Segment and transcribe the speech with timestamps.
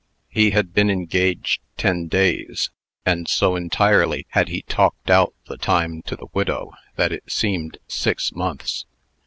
[0.31, 2.71] He had been engaged ten days;
[3.05, 7.77] and so entirely had he talked out the time to the widow, that it seemed
[7.87, 8.87] six months.